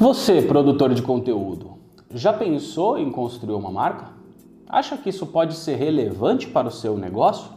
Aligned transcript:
Você, 0.00 0.40
produtor 0.40 0.94
de 0.94 1.02
conteúdo, 1.02 1.72
já 2.14 2.32
pensou 2.32 2.96
em 2.96 3.10
construir 3.10 3.54
uma 3.54 3.70
marca? 3.70 4.06
Acha 4.66 4.96
que 4.96 5.10
isso 5.10 5.26
pode 5.26 5.52
ser 5.52 5.74
relevante 5.74 6.46
para 6.46 6.68
o 6.68 6.70
seu 6.70 6.96
negócio? 6.96 7.50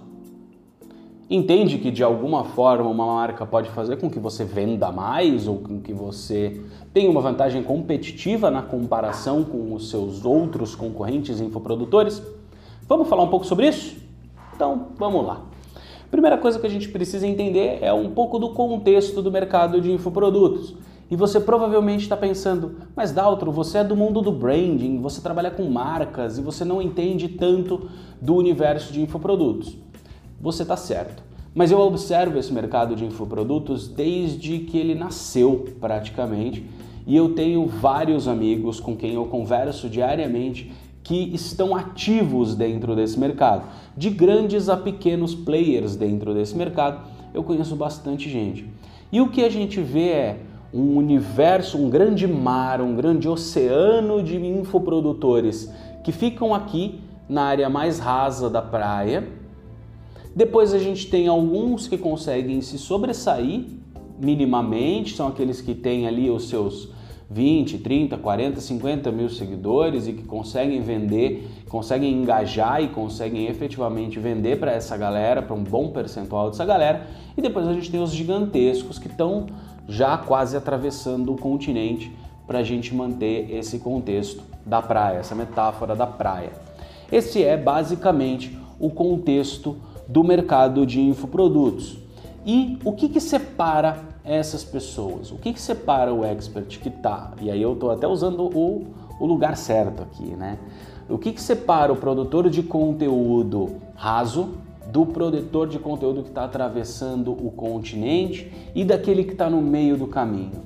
Entende 1.30 1.78
que 1.78 1.90
de 1.90 2.04
alguma 2.04 2.44
forma 2.44 2.90
uma 2.90 3.06
marca 3.06 3.46
pode 3.46 3.70
fazer 3.70 3.96
com 3.96 4.10
que 4.10 4.20
você 4.20 4.44
venda 4.44 4.92
mais 4.92 5.48
ou 5.48 5.60
com 5.60 5.80
que 5.80 5.94
você 5.94 6.60
tenha 6.94 7.10
uma 7.10 7.22
vantagem 7.22 7.64
competitiva 7.64 8.52
na 8.52 8.62
comparação 8.62 9.46
com 9.46 9.74
os 9.74 9.90
seus 9.90 10.26
outros 10.26 10.76
concorrentes 10.76 11.40
infoprodutores? 11.40 12.22
Vamos 12.90 13.08
falar 13.08 13.24
um 13.24 13.30
pouco 13.30 13.46
sobre 13.46 13.70
isso? 13.70 13.96
Então, 14.54 14.88
vamos 14.98 15.26
lá. 15.26 15.44
Primeira 16.12 16.38
coisa 16.38 16.60
que 16.60 16.68
a 16.68 16.70
gente 16.70 16.90
precisa 16.90 17.26
entender 17.26 17.80
é 17.82 17.94
um 17.94 18.10
pouco 18.10 18.38
do 18.38 18.50
contexto 18.50 19.22
do 19.22 19.32
mercado 19.32 19.80
de 19.80 19.94
infoprodutos. 19.94 20.76
E 21.12 21.16
você 21.16 21.40
provavelmente 21.40 22.02
está 22.02 22.18
pensando, 22.18 22.78
mas 22.96 23.12
Daltro, 23.12 23.52
você 23.52 23.80
é 23.80 23.84
do 23.84 23.96
mundo 23.96 24.22
do 24.22 24.32
branding, 24.32 25.00
você 25.00 25.22
trabalha 25.22 25.52
com 25.52 25.64
marcas 25.70 26.38
e 26.38 26.42
você 26.42 26.64
não 26.66 26.82
entende 26.82 27.28
tanto 27.30 27.90
do 28.22 28.36
universo 28.36 28.92
de 28.92 29.02
infoprodutos. 29.02 29.76
Você 30.42 30.64
está 30.64 30.76
certo. 30.76 31.24
Mas 31.54 31.70
eu 31.70 31.80
observo 31.80 32.40
esse 32.40 32.52
mercado 32.52 32.96
de 32.96 33.06
infoprodutos 33.06 33.88
desde 33.88 34.60
que 34.60 34.78
ele 34.78 34.96
nasceu 34.96 35.76
praticamente 35.80 36.66
e 37.06 37.16
eu 37.16 37.34
tenho 37.36 37.68
vários 37.68 38.28
amigos 38.28 38.80
com 38.80 38.96
quem 38.96 39.14
eu 39.14 39.26
converso 39.26 39.90
diariamente 39.90 40.72
que 41.04 41.30
estão 41.36 41.76
ativos 41.76 42.56
dentro 42.56 42.96
desse 42.96 43.20
mercado. 43.20 43.66
De 43.96 44.10
grandes 44.10 44.70
a 44.70 44.78
pequenos 44.78 45.36
players 45.36 45.96
dentro 45.96 46.34
desse 46.34 46.56
mercado, 46.56 47.02
eu 47.34 47.44
conheço 47.44 47.76
bastante 47.76 48.30
gente. 48.30 48.66
E 49.12 49.20
o 49.20 49.30
que 49.30 49.44
a 49.44 49.50
gente 49.50 49.82
vê 49.82 50.10
é 50.10 50.40
um 50.74 50.98
universo, 50.98 51.78
um 51.78 51.90
grande 51.90 52.28
mar, 52.28 52.82
um 52.82 52.96
grande 52.96 53.30
oceano 53.30 54.24
de 54.24 54.36
infoprodutores 54.38 55.72
que 56.04 56.12
ficam 56.12 56.54
aqui 56.54 57.00
na 57.30 57.44
área 57.44 57.70
mais 57.70 58.00
rasa 58.00 58.50
da 58.50 58.62
praia. 58.62 59.28
Depois 60.36 60.74
a 60.74 60.80
gente 60.80 61.08
tem 61.08 61.28
alguns 61.28 61.88
que 61.88 61.98
conseguem 61.98 62.60
se 62.62 62.80
sobressair 62.80 63.66
minimamente, 64.20 65.16
são 65.16 65.28
aqueles 65.28 65.62
que 65.62 65.76
têm 65.76 66.08
ali 66.08 66.30
os 66.30 66.50
seus 66.50 66.90
20, 67.30 67.80
30, 67.80 68.18
40, 68.18 68.62
50 68.62 69.12
mil 69.12 69.30
seguidores 69.30 70.08
e 70.08 70.14
que 70.14 70.24
conseguem 70.24 70.82
vender, 70.82 71.48
conseguem 71.68 72.14
engajar 72.14 72.84
e 72.84 72.90
conseguem 72.90 73.48
efetivamente 73.48 74.20
vender 74.20 74.60
para 74.60 74.72
essa 74.72 74.96
galera, 74.98 75.42
para 75.42 75.56
um 75.56 75.64
bom 75.64 75.90
percentual 75.90 76.50
dessa 76.50 76.66
galera. 76.66 77.08
E 77.36 77.42
depois 77.42 77.68
a 77.68 77.74
gente 77.74 77.90
tem 77.90 78.02
os 78.02 78.12
gigantescos 78.12 79.00
que 79.00 79.08
estão 79.08 79.48
já 79.88 80.18
quase 80.18 80.56
atravessando 80.56 81.34
o 81.34 81.38
continente 81.38 82.16
para 82.48 82.60
a 82.60 82.64
gente 82.64 82.94
manter 82.94 83.52
esse 83.52 83.80
contexto 83.80 84.44
da 84.66 84.82
praia, 84.82 85.18
essa 85.18 85.36
metáfora 85.36 85.96
da 85.96 86.08
praia. 86.08 86.52
Esse 87.12 87.44
é 87.44 87.56
basicamente 87.58 88.58
o 88.80 88.90
contexto 88.90 89.78
do 90.08 90.24
mercado 90.24 90.86
de 90.86 91.00
infoprodutos. 91.00 91.98
E 92.46 92.78
o 92.84 92.94
que, 92.94 93.08
que 93.08 93.20
separa 93.20 94.00
essas 94.24 94.64
pessoas? 94.64 95.32
O 95.32 95.38
que, 95.38 95.54
que 95.54 95.62
separa 95.62 96.14
o 96.14 96.26
expert 96.26 96.80
que 96.80 96.90
está? 96.90 97.32
E 97.42 97.50
aí 97.50 97.62
eu 97.62 97.74
estou 97.74 97.92
até 97.92 98.08
usando 98.08 98.44
o, 98.44 98.88
o 99.20 99.26
lugar 99.26 99.56
certo 99.56 100.04
aqui, 100.04 100.26
né? 100.36 100.58
O 101.10 101.18
que, 101.18 101.32
que 101.32 101.42
separa 101.42 101.92
o 101.92 101.96
produtor 101.96 102.50
de 102.50 102.64
conteúdo 102.64 103.76
raso 103.96 104.56
do 104.94 105.08
produtor 105.08 105.68
de 105.68 105.80
conteúdo 105.80 106.22
que 106.22 106.30
está 106.30 106.44
atravessando 106.44 107.32
o 107.32 107.50
continente 107.50 108.54
e 108.76 108.86
daquele 108.86 109.24
que 109.24 109.32
está 109.32 109.50
no 109.50 109.60
meio 109.60 109.98
do 109.98 110.06
caminho. 110.06 110.62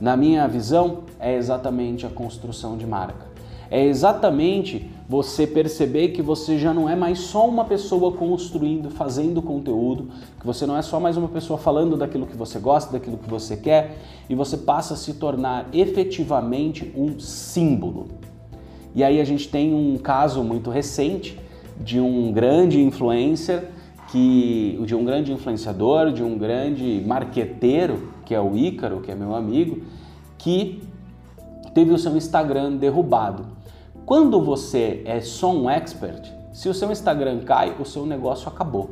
Na 0.00 0.16
minha 0.16 0.48
visão, 0.48 1.04
é 1.20 1.36
exatamente 1.36 2.04
a 2.04 2.08
construção 2.08 2.76
de 2.76 2.84
marca. 2.84 3.28
É 3.70 3.84
exatamente 3.84 4.90
você 5.08 5.46
perceber 5.46 6.08
que 6.08 6.20
você 6.20 6.58
já 6.58 6.74
não 6.74 6.88
é 6.88 6.96
mais 6.96 7.20
só 7.20 7.48
uma 7.48 7.64
pessoa 7.64 8.10
construindo, 8.10 8.90
fazendo 8.90 9.40
conteúdo, 9.40 10.08
que 10.40 10.46
você 10.46 10.66
não 10.66 10.76
é 10.76 10.82
só 10.82 10.98
mais 10.98 11.16
uma 11.16 11.28
pessoa 11.28 11.56
falando 11.56 11.96
daquilo 11.96 12.26
que 12.26 12.36
você 12.36 12.58
gosta, 12.58 12.90
daquilo 12.90 13.16
que 13.16 13.30
você 13.30 13.56
quer, 13.56 13.96
e 14.28 14.34
você 14.34 14.56
passa 14.56 14.94
a 14.94 14.96
se 14.96 15.14
tornar 15.14 15.68
efetivamente 15.72 16.92
um 16.96 17.20
símbolo. 17.20 18.08
E 18.92 19.04
aí 19.04 19.20
a 19.20 19.24
gente 19.24 19.48
tem 19.48 19.72
um 19.72 19.96
caso 19.98 20.42
muito 20.42 20.68
recente 20.68 21.38
de 21.80 22.00
um 22.00 22.32
grande 22.32 22.80
influencer 22.80 23.68
que 24.10 24.82
de 24.86 24.94
um 24.94 25.04
grande 25.04 25.32
influenciador, 25.32 26.12
de 26.12 26.22
um 26.22 26.38
grande 26.38 27.02
marqueteiro, 27.06 28.12
que 28.24 28.34
é 28.34 28.40
o 28.40 28.56
Ícaro, 28.56 29.00
que 29.00 29.10
é 29.10 29.14
meu 29.14 29.34
amigo, 29.34 29.82
que 30.38 30.82
teve 31.74 31.92
o 31.92 31.98
seu 31.98 32.16
Instagram 32.16 32.76
derrubado. 32.76 33.46
Quando 34.06 34.40
você 34.40 35.02
é 35.04 35.20
só 35.20 35.52
um 35.52 35.68
expert, 35.68 36.32
se 36.52 36.68
o 36.68 36.74
seu 36.74 36.90
Instagram 36.90 37.40
cai, 37.40 37.74
o 37.78 37.84
seu 37.84 38.06
negócio 38.06 38.48
acabou. 38.48 38.90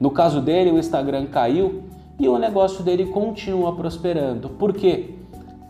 No 0.00 0.10
caso 0.10 0.40
dele, 0.40 0.70
o 0.70 0.78
Instagram 0.78 1.26
caiu 1.26 1.84
e 2.18 2.26
o 2.26 2.38
negócio 2.38 2.82
dele 2.82 3.06
continua 3.06 3.74
prosperando. 3.74 4.48
Por 4.48 4.72
quê? 4.72 5.14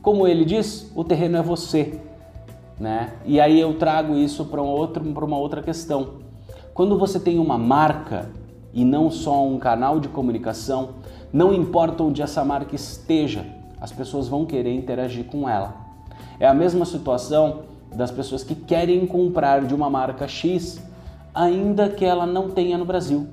Como 0.00 0.26
ele 0.26 0.44
diz, 0.44 0.90
o 0.94 1.04
terreno 1.04 1.36
é 1.36 1.42
você. 1.42 2.00
Né? 2.82 3.12
E 3.24 3.40
aí 3.40 3.60
eu 3.60 3.74
trago 3.74 4.16
isso 4.16 4.44
para 4.46 4.60
um 4.60 4.74
uma 5.24 5.38
outra 5.38 5.62
questão. 5.62 6.14
Quando 6.74 6.98
você 6.98 7.20
tem 7.20 7.38
uma 7.38 7.56
marca 7.56 8.28
e 8.74 8.84
não 8.84 9.08
só 9.08 9.46
um 9.46 9.56
canal 9.56 10.00
de 10.00 10.08
comunicação, 10.08 10.94
não 11.32 11.54
importa 11.54 12.02
onde 12.02 12.22
essa 12.22 12.44
marca 12.44 12.74
esteja, 12.74 13.46
as 13.80 13.92
pessoas 13.92 14.26
vão 14.26 14.44
querer 14.44 14.74
interagir 14.74 15.26
com 15.26 15.48
ela. 15.48 15.76
É 16.40 16.46
a 16.48 16.52
mesma 16.52 16.84
situação 16.84 17.60
das 17.94 18.10
pessoas 18.10 18.42
que 18.42 18.56
querem 18.56 19.06
comprar 19.06 19.64
de 19.64 19.72
uma 19.72 19.88
marca 19.88 20.26
X, 20.26 20.82
ainda 21.32 21.88
que 21.88 22.04
ela 22.04 22.26
não 22.26 22.50
tenha 22.50 22.76
no 22.76 22.84
Brasil, 22.84 23.28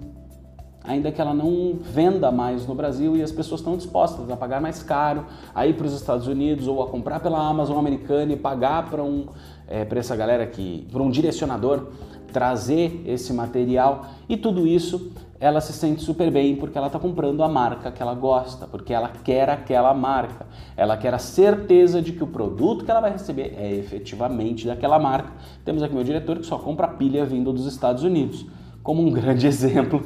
ainda 0.89 1.11
que 1.11 1.21
ela 1.21 1.35
não 1.35 1.77
venda 1.79 2.31
mais 2.31 2.65
no 2.65 2.73
Brasil 2.73 3.15
e 3.15 3.21
as 3.21 3.31
pessoas 3.31 3.61
estão 3.61 3.77
dispostas 3.77 4.27
a 4.31 4.35
pagar 4.35 4.59
mais 4.59 4.81
caro, 4.81 5.23
a 5.53 5.67
ir 5.67 5.75
para 5.75 5.85
os 5.85 5.93
Estados 5.93 6.25
Unidos 6.25 6.67
ou 6.67 6.81
a 6.81 6.87
comprar 6.87 7.19
pela 7.19 7.39
Amazon 7.47 7.77
americana 7.77 8.33
e 8.33 8.35
pagar 8.35 8.89
para 8.89 9.03
um 9.03 9.27
é, 9.67 9.85
para 9.85 9.99
essa 9.99 10.15
galera 10.15 10.47
que 10.47 10.87
para 10.91 11.03
um 11.03 11.11
direcionador 11.11 11.89
trazer 12.33 13.03
esse 13.05 13.31
material. 13.31 14.07
E 14.27 14.35
tudo 14.35 14.65
isso 14.65 15.11
ela 15.39 15.61
se 15.61 15.73
sente 15.73 16.01
super 16.01 16.31
bem 16.31 16.55
porque 16.55 16.75
ela 16.75 16.87
está 16.87 16.97
comprando 16.97 17.43
a 17.43 17.47
marca 17.47 17.91
que 17.91 18.01
ela 18.01 18.15
gosta, 18.15 18.65
porque 18.65 18.91
ela 18.91 19.11
quer 19.23 19.47
aquela 19.47 19.93
marca, 19.93 20.47
ela 20.75 20.97
quer 20.97 21.13
a 21.13 21.19
certeza 21.19 22.01
de 22.01 22.13
que 22.13 22.23
o 22.23 22.27
produto 22.27 22.83
que 22.83 22.89
ela 22.89 22.99
vai 22.99 23.11
receber 23.11 23.53
é 23.59 23.75
efetivamente 23.75 24.65
daquela 24.65 24.97
marca. 24.97 25.31
Temos 25.63 25.83
aqui 25.83 25.93
meu 25.93 26.03
diretor 26.03 26.39
que 26.39 26.47
só 26.47 26.57
compra 26.57 26.87
pilha 26.87 27.23
vindo 27.25 27.53
dos 27.53 27.67
Estados 27.67 28.03
Unidos, 28.03 28.43
como 28.89 29.03
um 29.03 29.11
grande 29.13 29.45
exemplo 29.45 30.01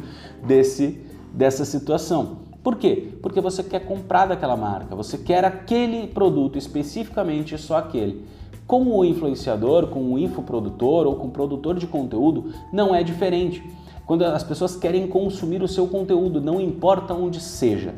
desse, 0.46 1.00
dessa 1.34 1.64
situação. 1.64 2.40
Por 2.62 2.76
quê? 2.76 3.14
Porque 3.22 3.40
você 3.40 3.64
quer 3.64 3.86
comprar 3.86 4.26
daquela 4.26 4.58
marca, 4.58 4.94
você 4.94 5.18
quer 5.18 5.46
aquele 5.46 6.08
produto 6.08 6.58
especificamente 6.58 7.58
só 7.58 7.78
aquele. 7.78 8.26
Com 8.68 8.84
o 8.88 9.06
influenciador, 9.06 9.88
com 9.88 10.14
o 10.14 10.20
infoprodutor 10.20 11.08
ou 11.08 11.16
com 11.16 11.28
o 11.28 11.32
produtor 11.32 11.80
de 11.80 11.88
conteúdo, 11.88 12.52
não 12.74 12.94
é 12.94 13.02
diferente. 13.04 13.64
Quando 14.06 14.26
as 14.26 14.44
pessoas 14.44 14.76
querem 14.76 15.08
consumir 15.08 15.64
o 15.64 15.68
seu 15.68 15.88
conteúdo, 15.88 16.42
não 16.42 16.60
importa 16.60 17.14
onde 17.14 17.40
seja. 17.40 17.94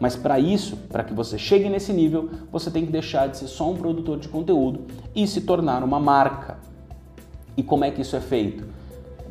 Mas 0.00 0.16
para 0.16 0.40
isso, 0.40 0.76
para 0.90 1.04
que 1.04 1.14
você 1.14 1.38
chegue 1.38 1.68
nesse 1.68 1.92
nível, 1.92 2.28
você 2.50 2.72
tem 2.72 2.84
que 2.84 2.90
deixar 2.90 3.28
de 3.28 3.36
ser 3.36 3.46
só 3.46 3.70
um 3.70 3.76
produtor 3.76 4.18
de 4.18 4.28
conteúdo 4.28 4.80
e 5.14 5.28
se 5.28 5.42
tornar 5.42 5.84
uma 5.84 6.00
marca. 6.00 6.58
E 7.56 7.62
como 7.62 7.84
é 7.84 7.92
que 7.92 8.02
isso 8.02 8.16
é 8.16 8.20
feito? 8.20 8.64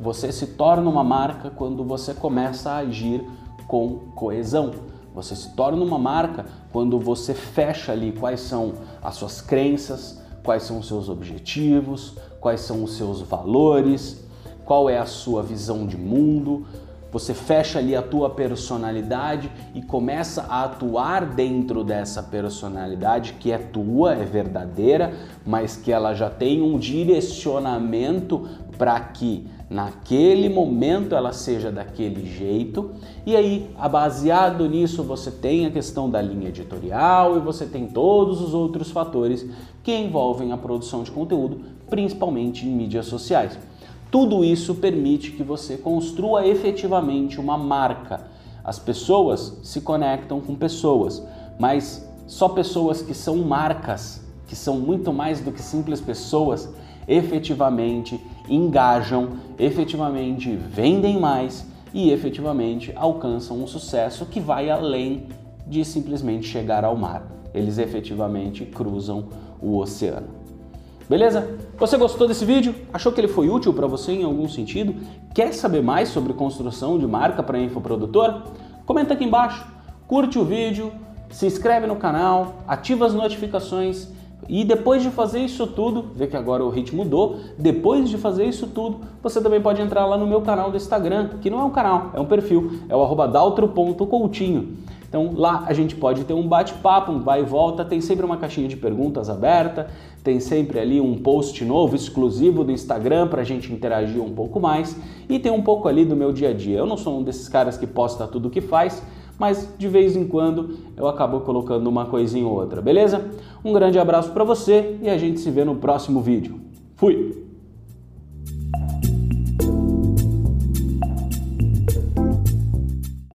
Você 0.01 0.31
se 0.31 0.47
torna 0.47 0.89
uma 0.89 1.03
marca 1.03 1.49
quando 1.49 1.83
você 1.83 2.13
começa 2.13 2.71
a 2.71 2.77
agir 2.77 3.23
com 3.67 3.99
coesão. 4.15 4.71
Você 5.13 5.35
se 5.35 5.49
torna 5.51 5.83
uma 5.83 5.99
marca 5.99 6.45
quando 6.71 6.99
você 6.99 7.33
fecha 7.33 7.91
ali 7.91 8.11
quais 8.11 8.41
são 8.41 8.73
as 9.01 9.15
suas 9.15 9.41
crenças, 9.41 10.21
quais 10.43 10.63
são 10.63 10.79
os 10.79 10.87
seus 10.87 11.07
objetivos, 11.07 12.15
quais 12.39 12.61
são 12.61 12.83
os 12.83 12.97
seus 12.97 13.21
valores, 13.21 14.25
qual 14.65 14.89
é 14.89 14.97
a 14.97 15.05
sua 15.05 15.43
visão 15.43 15.85
de 15.85 15.97
mundo. 15.97 16.65
Você 17.11 17.35
fecha 17.35 17.77
ali 17.77 17.95
a 17.95 18.01
tua 18.01 18.27
personalidade 18.31 19.51
e 19.75 19.83
começa 19.83 20.47
a 20.49 20.63
atuar 20.63 21.27
dentro 21.27 21.83
dessa 21.83 22.23
personalidade 22.23 23.33
que 23.33 23.51
é 23.51 23.57
tua, 23.59 24.15
é 24.15 24.25
verdadeira, 24.25 25.13
mas 25.45 25.77
que 25.77 25.91
ela 25.91 26.15
já 26.15 26.27
tem 26.27 26.63
um 26.63 26.79
direcionamento 26.79 28.49
para 28.79 28.99
que 28.99 29.47
naquele 29.69 30.49
momento 30.49 31.15
ela 31.15 31.31
seja 31.33 31.71
daquele 31.71 32.25
jeito. 32.25 32.91
E 33.25 33.35
aí, 33.35 33.69
baseado 33.91 34.67
nisso, 34.67 35.03
você 35.03 35.31
tem 35.31 35.65
a 35.65 35.71
questão 35.71 36.09
da 36.09 36.21
linha 36.21 36.49
editorial 36.49 37.37
e 37.37 37.39
você 37.39 37.65
tem 37.65 37.87
todos 37.87 38.41
os 38.41 38.53
outros 38.53 38.91
fatores 38.91 39.45
que 39.83 39.95
envolvem 39.95 40.51
a 40.51 40.57
produção 40.57 41.03
de 41.03 41.11
conteúdo, 41.11 41.61
principalmente 41.89 42.65
em 42.65 42.71
mídias 42.71 43.05
sociais. 43.05 43.57
Tudo 44.11 44.43
isso 44.43 44.75
permite 44.75 45.31
que 45.31 45.43
você 45.43 45.77
construa 45.77 46.45
efetivamente 46.45 47.39
uma 47.39 47.57
marca. 47.57 48.27
As 48.63 48.77
pessoas 48.77 49.59
se 49.63 49.81
conectam 49.81 50.39
com 50.39 50.55
pessoas, 50.55 51.21
mas 51.59 52.07
só 52.27 52.47
pessoas 52.47 53.01
que 53.01 53.13
são 53.13 53.37
marcas 53.37 54.23
que 54.53 54.59
são 54.59 54.79
muito 54.79 55.11
mais 55.11 55.39
do 55.39 55.51
que 55.51 55.63
simples 55.63 55.99
pessoas, 55.99 56.69
efetivamente 57.07 58.19
engajam, 58.49 59.29
efetivamente 59.57 60.55
vendem 60.55 61.19
mais 61.19 61.65
e 61.93 62.11
efetivamente 62.11 62.91
alcançam 62.95 63.61
um 63.61 63.67
sucesso 63.67 64.25
que 64.25 64.39
vai 64.39 64.69
além 64.69 65.27
de 65.67 65.85
simplesmente 65.85 66.47
chegar 66.47 66.83
ao 66.83 66.95
mar. 66.95 67.23
Eles 67.53 67.77
efetivamente 67.77 68.65
cruzam 68.65 69.25
o 69.61 69.77
oceano. 69.77 70.27
Beleza? 71.07 71.57
Você 71.77 71.97
gostou 71.97 72.27
desse 72.27 72.45
vídeo? 72.45 72.73
Achou 72.91 73.11
que 73.11 73.19
ele 73.19 73.27
foi 73.27 73.49
útil 73.49 73.73
para 73.73 73.85
você 73.85 74.13
em 74.13 74.23
algum 74.23 74.47
sentido? 74.47 74.95
Quer 75.33 75.53
saber 75.53 75.83
mais 75.83 76.09
sobre 76.09 76.33
construção 76.33 76.97
de 76.97 77.05
marca 77.05 77.43
para 77.43 77.59
infoprodutor? 77.59 78.43
Comenta 78.85 79.13
aqui 79.13 79.23
embaixo, 79.23 79.67
curte 80.07 80.39
o 80.39 80.45
vídeo, 80.45 80.91
se 81.29 81.45
inscreve 81.45 81.87
no 81.87 81.95
canal, 81.95 82.55
ativa 82.67 83.05
as 83.05 83.13
notificações 83.13 84.07
e 84.49 84.63
depois 84.63 85.01
de 85.01 85.09
fazer 85.09 85.39
isso 85.39 85.65
tudo, 85.67 86.05
vê 86.15 86.27
que 86.27 86.35
agora 86.35 86.63
o 86.63 86.69
ritmo 86.69 87.03
mudou, 87.03 87.37
depois 87.57 88.09
de 88.09 88.17
fazer 88.17 88.45
isso 88.45 88.67
tudo, 88.67 89.01
você 89.21 89.41
também 89.41 89.61
pode 89.61 89.81
entrar 89.81 90.05
lá 90.05 90.17
no 90.17 90.27
meu 90.27 90.41
canal 90.41 90.69
do 90.69 90.77
Instagram, 90.77 91.29
que 91.41 91.49
não 91.49 91.59
é 91.59 91.63
um 91.63 91.69
canal, 91.69 92.11
é 92.13 92.19
um 92.19 92.25
perfil, 92.25 92.71
é 92.89 92.95
o 92.95 93.27
daltro.coutinho. 93.27 94.77
Então 95.07 95.31
lá 95.35 95.65
a 95.67 95.73
gente 95.73 95.95
pode 95.95 96.23
ter 96.23 96.33
um 96.33 96.47
bate-papo, 96.47 97.11
um 97.11 97.19
vai 97.19 97.41
e 97.41 97.43
volta, 97.43 97.85
tem 97.85 98.01
sempre 98.01 98.25
uma 98.25 98.37
caixinha 98.37 98.67
de 98.67 98.75
perguntas 98.75 99.29
aberta, 99.29 99.87
tem 100.23 100.39
sempre 100.39 100.79
ali 100.79 100.99
um 100.99 101.15
post 101.19 101.63
novo 101.63 101.95
exclusivo 101.95 102.63
do 102.63 102.71
Instagram 102.71 103.27
para 103.27 103.41
a 103.41 103.43
gente 103.43 103.71
interagir 103.71 104.19
um 104.19 104.33
pouco 104.33 104.59
mais 104.59 104.97
e 105.29 105.37
tem 105.37 105.51
um 105.51 105.61
pouco 105.61 105.87
ali 105.87 106.03
do 106.03 106.15
meu 106.15 106.33
dia 106.33 106.49
a 106.49 106.53
dia. 106.53 106.79
Eu 106.79 106.87
não 106.87 106.97
sou 106.97 107.19
um 107.19 107.23
desses 107.23 107.47
caras 107.47 107.77
que 107.77 107.85
posta 107.85 108.25
tudo 108.25 108.47
o 108.47 108.49
que 108.49 108.59
faz, 108.59 109.03
mas 109.37 109.67
de 109.77 109.87
vez 109.87 110.15
em 110.15 110.25
quando 110.25 110.77
eu 110.95 111.07
acabo 111.07 111.41
colocando 111.41 111.87
uma 111.87 112.05
coisinha 112.05 112.47
ou 112.47 112.53
outra, 112.53 112.81
beleza? 112.81 113.29
Um 113.63 113.73
grande 113.73 113.99
abraço 113.99 114.31
para 114.31 114.43
você 114.43 114.97
e 115.01 115.09
a 115.09 115.17
gente 115.17 115.39
se 115.39 115.49
vê 115.49 115.63
no 115.63 115.75
próximo 115.75 116.21
vídeo. 116.21 116.59
Fui! 116.95 117.42